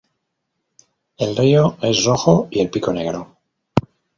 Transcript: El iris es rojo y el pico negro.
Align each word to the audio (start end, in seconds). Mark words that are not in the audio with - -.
El 1.17 1.39
iris 1.43 1.75
es 1.83 2.03
rojo 2.05 2.47
y 2.49 2.59
el 2.61 2.71
pico 2.71 2.91
negro. 2.91 3.37